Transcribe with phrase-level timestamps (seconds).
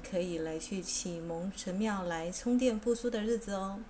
[0.00, 3.80] 可以来去启蒙神庙来充电复苏的日子哦。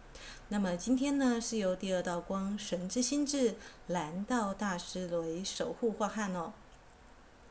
[0.49, 3.57] 那么今天呢，是由第二道光神之心智
[3.89, 6.53] 蓝道大师为守护化汉哦。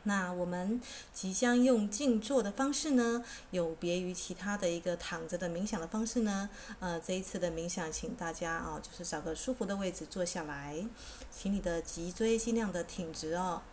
[0.07, 0.79] 那我们
[1.11, 6.47] 即将用静坐的方式呢，有别于其他的一个躺着的冥想的方式呢。
[6.79, 10.85] 呃，这一次的冥想，请大家哦，就是找个舒服的位置坐下来，
[11.31, 13.63] 请你的脊椎尽量的挺直哦。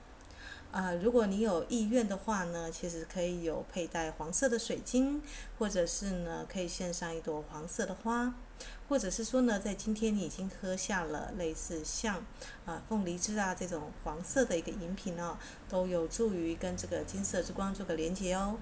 [0.72, 5.22] 啊、如果你有意愿的话呢，其实可以有佩戴黄色的水晶，
[5.58, 8.34] 或者是呢，可以献上一朵黄色的花，
[8.88, 12.24] 或者是说呢，在今天你已经喝下了类似像
[12.64, 15.36] 啊、凤梨汁啊这种黄色的一个饮品哦，
[15.68, 18.58] 都有助于跟这个金色之光做个连接哦。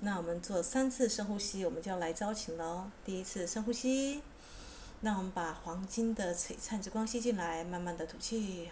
[0.00, 2.90] 那我们做三次深呼吸，我们就要来招请了。
[3.04, 4.22] 第一次深呼吸，
[5.00, 8.70] 那我们把黄金的璀璨之光吸进来，慢慢的吐气。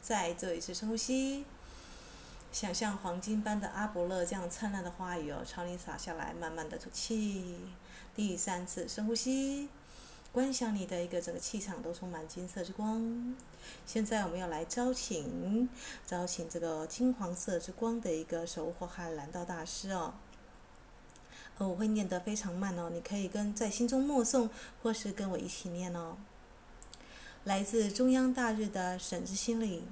[0.00, 1.44] 再做一次深呼吸，
[2.50, 7.56] 想象黄金般的阿伯勒这样灿烂的花雨哦，朝你洒下来，慢慢的吐气。
[8.14, 9.68] 第三次深呼吸。
[10.32, 13.34] 观想你的一个整个气场都充满金色之光。
[13.84, 15.68] 现在我们要来招请，
[16.06, 20.14] 招请这个金黄色之光的一个守护化汉蓝道大师哦。
[21.68, 24.48] 我会念得非常慢哦，你可以跟在心中默诵，
[24.82, 26.16] 或是跟我一起念哦。
[27.44, 29.86] 来自中央大日的神之心灵，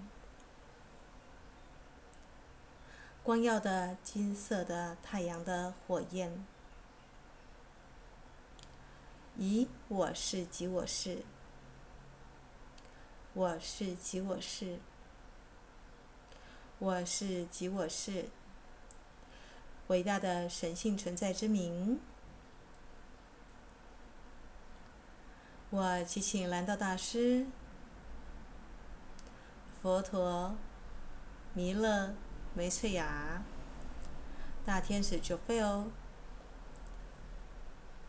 [3.23, 6.45] 光耀的金色的太阳的火焰。
[9.37, 11.23] 以我是即我是，
[13.34, 14.78] 我是即我是，
[16.78, 18.28] 我是即我是，
[19.88, 21.99] 伟大的神性存在之名，
[25.71, 27.47] 我祈请蓝道大师、
[29.82, 30.54] 佛陀、
[31.53, 32.15] 弥勒、
[32.54, 33.43] 梅翠雅、
[34.65, 35.88] 大天使佐菲欧。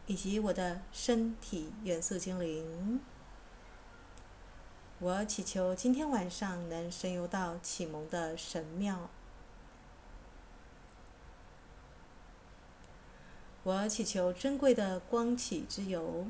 [0.06, 3.00] 以及我的身体元素精灵，
[4.98, 9.08] 我祈求今天晚上能神游到启蒙的神庙。
[13.64, 16.28] 我祈求珍贵的光启之油，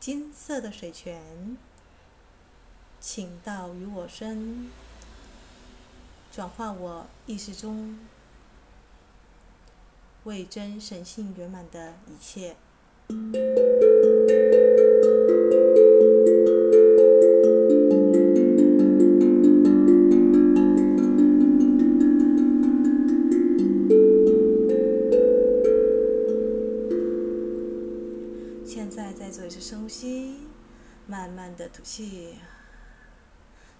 [0.00, 1.56] 金色的水泉，
[3.00, 4.70] 请到于我身，
[6.32, 7.98] 转化我意识中。
[10.24, 12.56] 未真神性圆满的一切。
[31.06, 32.38] 慢慢的吐气。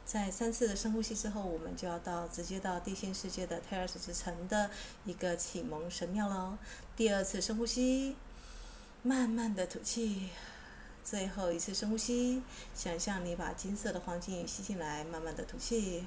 [0.05, 4.71] 在三次的深呼吸之后，我们就要到直接到地心世界的泰尔斯之城的
[5.07, 6.59] 一个启蒙神庙喽。
[6.95, 8.15] 第二次深呼吸，
[9.03, 10.29] 慢慢的吐气，
[11.03, 12.43] 最后一次深呼吸，
[12.75, 16.07] 想象你把金色的黄金吸进来，慢慢的吐气。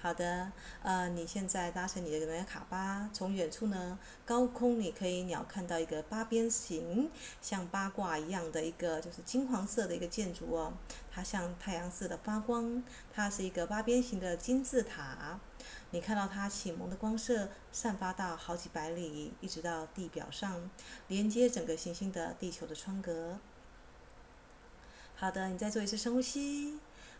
[0.00, 0.52] 好的，
[0.84, 7.10] 呃，你现在搭乘你的梅卡巴，从远处呢，高空你可以鸟看到一个八边形，
[7.42, 10.72] 像八卦一样的一个就是金黄色的一个建筑哦，
[11.10, 12.80] 它像太阳似的发光，
[13.12, 15.40] 它是一个八边形的金字塔，
[15.90, 20.70] 你看到它启蒙的光射散发到好几百里，一直到地表上，
[21.08, 23.40] 连接整个行星的地球的窗格。
[25.16, 26.78] 好的，你再做一次深呼吸。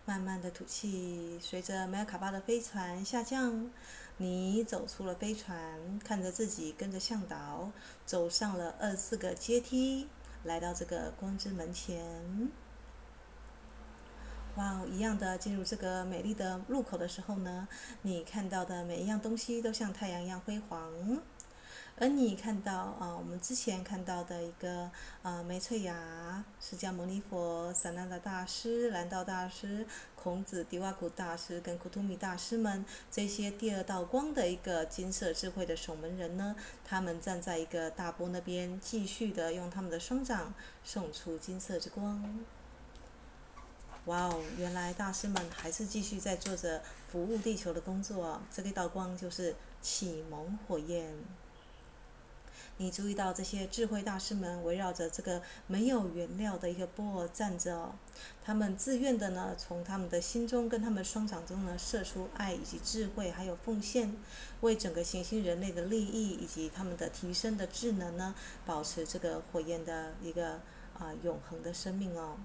[0.08, 3.70] 慢慢的吐气，随着梅尔卡巴的飞船下降，
[4.16, 7.70] 你走出了飞船，看着自己跟着向导
[8.06, 10.08] 走上了二十四个阶梯，
[10.44, 12.50] 来到这个光之门前。
[14.56, 17.69] 哇，一样的进入这个美丽的入口的时候呢，
[18.00, 20.90] 你看到的每一样东西都像太阳一样辉煌。
[22.00, 24.89] 而你看到啊，我们之前看到的一个
[25.23, 29.85] 啊，梅翠雅、释迦牟尼佛、萨那达大师、蓝道大师、
[30.15, 36.55] 孔子、迪瓦古大师跟库图米大师们这些第二道光的一个金色智慧的守门人呢，
[36.85, 40.55] 他们站在一个大波那边，继续的用他们的双掌
[40.85, 42.39] 送出金色之光。
[44.05, 48.41] 哇哦，原来大师们还是继续在做着服务地球的工作。
[48.53, 51.12] 这一道光就是启蒙火焰。
[52.79, 57.93] 你注意到这些智慧大师们围绕着这个没有原料的一个波尔站着哦，
[58.43, 64.17] 他们自愿的呢，从他们的心中跟他们双掌中呢射出爱以及智慧，还有奉献，
[64.61, 68.35] 为整个行星人类的利益以及他们的提升的智能呢，
[68.65, 70.61] 保持这个火焰的一个
[70.99, 72.37] 啊、永恒的生命哦。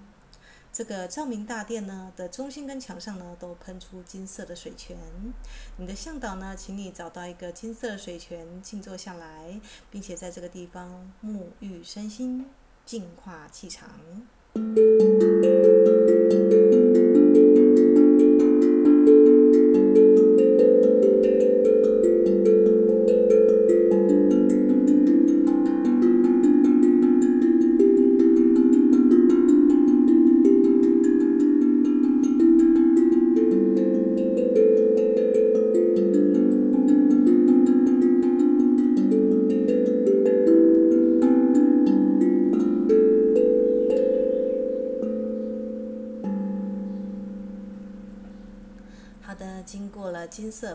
[0.74, 4.96] 这个照明大殿呢的中心跟墙上呢，都喷出金色的水泉。
[5.76, 12.46] 你的向导呢，请你找到一个金色的水泉，静坐下来，并且在这个地方沐浴身心，
[12.84, 13.88] 净化气场。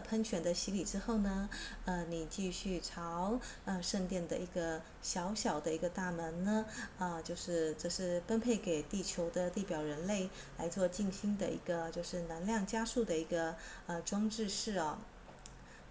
[0.10, 1.48] 喷泉的洗礼之后呢，
[1.86, 6.66] 呃，你继续朝呃圣殿的一个小小的一个大门呢，
[6.98, 10.28] 啊、就是这是分配给地球的地表人类
[10.58, 14.98] 来做静心的一个就是能量加速的一个呃装置室哦。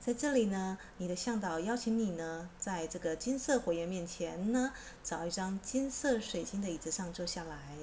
[0.01, 4.73] 在这里呢，你的向导邀请你呢，在这个金色火焰面前呢，
[5.05, 7.77] 找一张金色水晶的椅子上坐下来。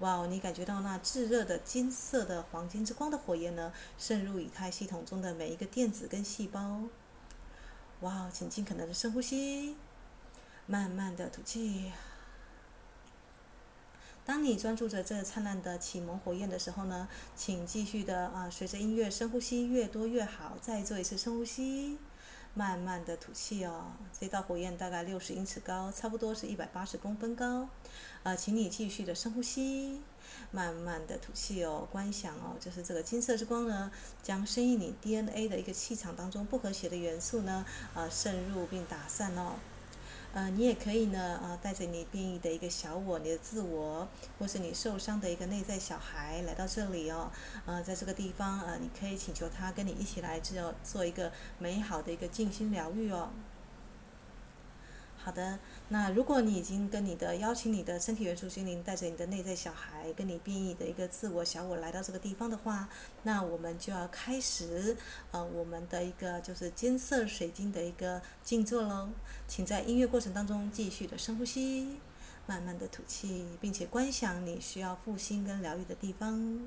[0.00, 0.26] 哇哦！
[0.28, 6.82] 你感觉到那炙热的金色的黄金之光的火焰呢，渗入以太系统中的每一个电子跟细胞。
[8.00, 8.30] 哇哦！
[8.32, 9.76] 请尽可能的深呼吸，
[10.66, 11.92] 慢慢的吐气。
[14.24, 20.56] 当你专注着这灿烂的启蒙火焰的时候呢，请继续的啊，随着音乐深呼吸，越多越好。
[20.60, 21.98] 再做一次深呼吸。
[22.58, 27.68] 慢慢的吐气哦，这道火焰大概六十英尺高，差不多是一百八十公分高。
[28.24, 30.00] 呃，请你继续的深呼吸，
[30.50, 33.92] 慢慢的吐气哦，观想哦，就是这个金色之光呢，
[34.24, 37.64] 将深入你 DNA 的一个气场当中不和谐的元素呢，
[37.94, 39.52] 呃，渗入并打散哦。
[40.38, 44.06] 呃，你也可以呢，呃，带着你变异的一个小我，你的自我，
[44.38, 47.28] 或是你受伤的一个内在小孩来到这里哦，
[47.66, 53.30] 呃，在这个地方，呃，你可以请求他跟你一起来做做一个美好的一个静心疗愈哦。
[55.28, 55.58] 好的，
[55.90, 62.88] 那如果你已经跟你的邀请你的身体元素精灵带着你的内在小孩跟你变异的一个自我小我来到这个地方的话，
[63.24, 64.96] 那我们就要开始
[65.30, 69.10] 呃我们的一个就是金色水晶的一个静坐喽。
[69.46, 71.98] 请在音乐过程当中继续的深呼吸，
[72.46, 76.58] 慢慢的吐气，并且观想你需要复兴跟疗愈的地方。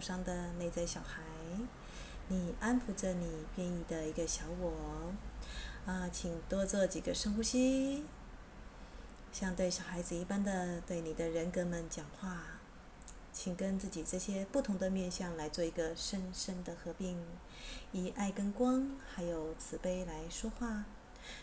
[0.00, 1.20] 受伤的内在小孩，
[2.28, 5.12] 你安抚着你变异的一个小我。
[5.84, 8.06] 啊，请多做几个深呼吸，
[9.30, 12.44] 像对小孩子一般的对你的人格们讲话。
[13.30, 17.22] 请跟自己这些不同的面相来做一个深深的合并，
[17.92, 20.86] 以爱跟光还有慈悲来说话。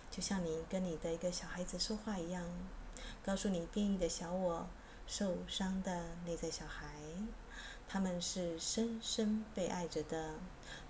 [0.10, 2.44] 就像你跟你的一个小孩子说话一样，
[3.24, 4.68] 告诉你变异的小我、
[5.06, 6.88] 受伤的内在小孩，
[7.88, 10.36] 他们是深深被爱着的，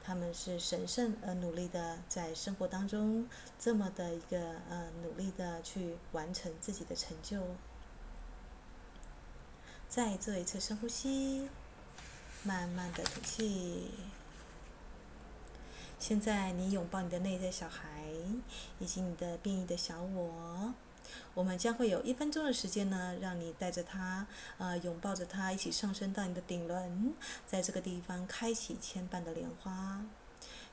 [0.04, 3.30] 他们是神圣而努力的，在生活当中
[3.60, 7.42] 这么的一个呃努力的去完成自己的成就。
[9.88, 11.48] 再做一次深呼吸，
[12.44, 13.92] 慢慢的吐气。
[16.00, 18.12] 现在你拥抱你的内在小孩，
[18.80, 20.74] 以及你的变异的小我。
[21.34, 24.26] 我们将会有一分钟的时间呢，让你带着他，
[24.58, 27.14] 呃，拥抱着他，一起上升到你的顶轮，
[27.46, 30.06] 在这个地方开启牵绊的莲花。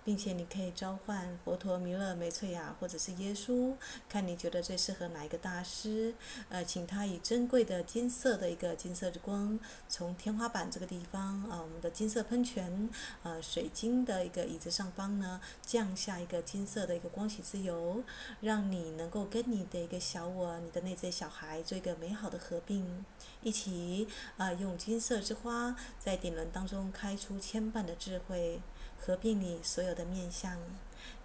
[0.05, 3.75] 并且你可以召唤佛陀、弥勒、美翠雅，或者是耶稣，
[4.09, 6.14] 看你觉得最适合哪一个大师，
[6.51, 12.90] 呃，请他以珍贵的金色的一个金色之光，从天花板这个地方，啊、我们的金色喷泉，
[13.23, 18.03] 呃，水晶的一个椅子上方呢，降下一个金色的一个光喜之油，
[18.40, 23.05] 让你能够跟你的一个小我、你的内在小孩做一个美好的合并，
[23.43, 28.61] 一起啊、用金色之花在顶轮当中开出千瓣的智慧。
[29.05, 30.57] 合并你所有的面相，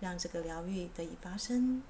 [0.02, 1.82] 让这个疗愈得以发生。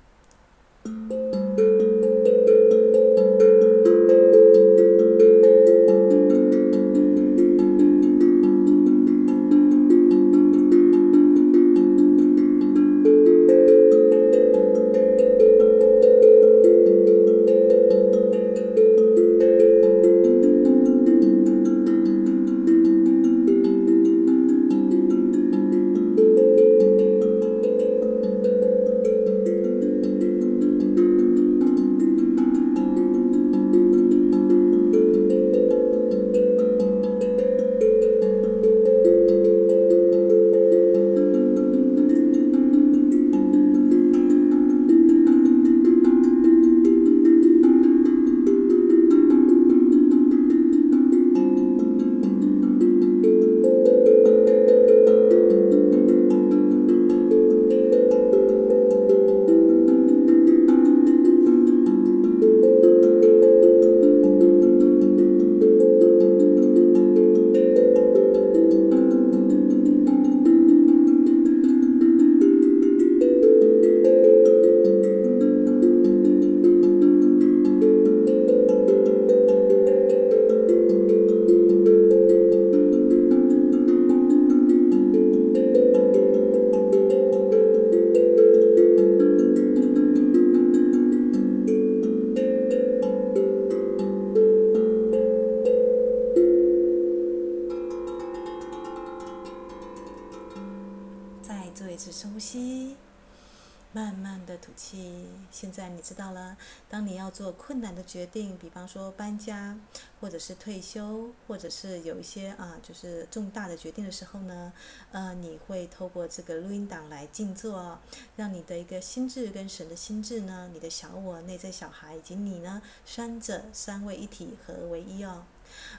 [107.29, 109.77] 做困难的决定，比方说搬家，
[110.19, 114.73] 或者是退休，或者是有一些啊，就是重大的决定的时候呢，
[115.11, 117.99] 呃，你会透过这个录音档来静坐，
[118.35, 125.43] 让你的一个心智跟神的心智呢，你的小我、内在小孩以及你呢，三者三位一体合为一哦，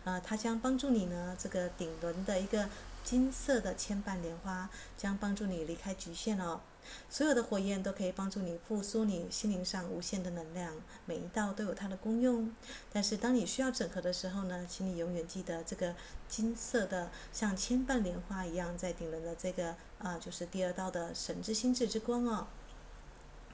[0.04, 2.68] 呃，它将帮助你呢，这个顶轮的一个
[3.04, 6.60] 金色的千瓣莲花，将帮助你离开局限哦。
[7.08, 10.74] 所有的火焰都可以帮助你复苏你心灵上无限的能量，
[11.06, 12.54] 每一道都有它的功用。
[12.92, 15.94] 但是当你需要整合的时候呢，请你永远记得这个
[16.28, 22.46] 金色的像千瓣莲花一样在顶轮的这个啊，就是第二道的神之心智之光哦。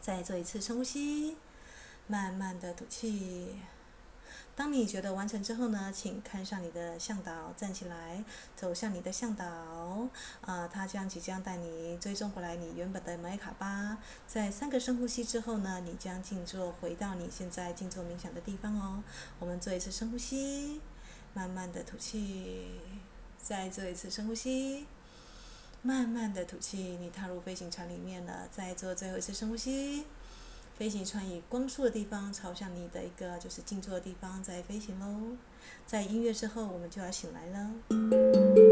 [0.01, 1.37] 再做一次深呼吸，
[2.07, 3.57] 慢慢的吐气。
[4.57, 8.25] 当你觉得完成之后呢，请看上你的向导，站起来，
[8.57, 10.09] 走向你的向导，啊、
[10.41, 13.99] 呃，他将即将带你追踪回来你原本的麦卡巴。
[14.27, 19.05] 在三个深呼吸之后呢，你将静坐回到你现在静坐冥想的地方哦。
[19.39, 20.81] 我们做一次深呼吸，
[21.35, 22.81] 慢慢的吐气，
[23.39, 24.87] 再做一次深呼吸，
[25.83, 26.79] 慢慢的吐气。
[26.79, 30.07] 你踏入飞行船里面了，再做最后一次深呼吸。
[30.77, 35.35] 飞行船以光速的地方朝向你的一个就是静坐的地方在飞行喽，
[35.87, 38.66] 在音乐之后我们就要醒来了。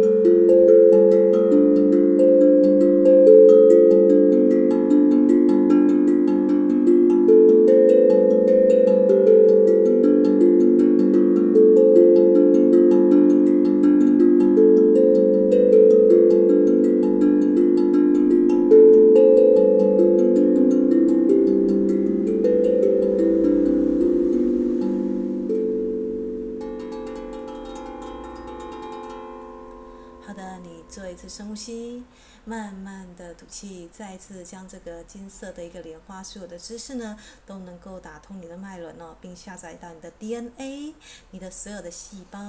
[35.24, 40.94] 金色的一个莲花所有的知识呢，都能够打通你的脉轮哦，并下载到你的 DNA，
[41.30, 42.40] 你的所有的细胞，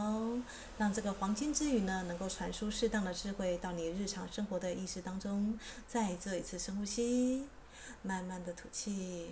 [0.78, 5.58] 让这个黄金之语呢，能够传输适当的智慧到你日常生活的意识当中。
[5.88, 7.48] 再做一次深呼吸，
[8.02, 9.32] 慢慢的吐气。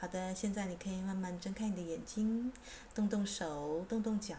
[0.00, 2.52] 好的，现在你可以慢慢睁开你的眼睛，
[2.92, 4.34] 动动手，动动脚。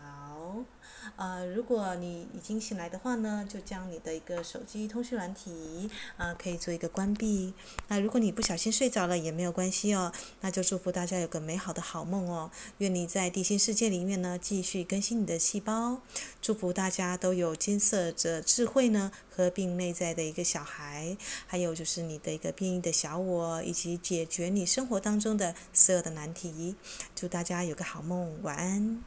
[1.15, 7.53] 呃，如果你已经醒来的话呢，就将你的一个手机通讯软体啊、可以做一个关闭。
[7.87, 12.51] 那如果你不小心睡着了也没有关系哦，那就祝福大家有个美好的好梦哦。
[12.79, 16.01] 愿你在地心世界里面呢，继续更新你的细胞。
[16.41, 21.15] 祝福大家都有金色的智慧呢，合并内在的一个小孩，
[21.47, 26.75] 还有就是你的一个变异的小我，以及解决你生活当中的所有的难题。
[27.15, 28.97] 祝大家有个好梦，晚安。